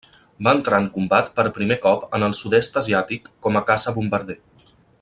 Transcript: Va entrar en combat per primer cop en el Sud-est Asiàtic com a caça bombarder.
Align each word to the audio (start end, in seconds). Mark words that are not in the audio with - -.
Va 0.45 0.53
entrar 0.59 0.77
en 0.83 0.87
combat 0.95 1.27
per 1.39 1.45
primer 1.57 1.77
cop 1.83 2.07
en 2.19 2.25
el 2.29 2.33
Sud-est 2.39 2.81
Asiàtic 2.83 3.29
com 3.47 3.61
a 3.61 3.63
caça 3.69 3.95
bombarder. 3.99 4.39